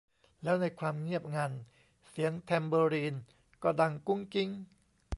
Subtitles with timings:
[0.43, 1.51] แล้ว ในความเงียบงัน
[2.09, 3.15] เสียงแทมเบอรีน
[3.63, 4.49] ก็ดังกุ๊งกิ๊ง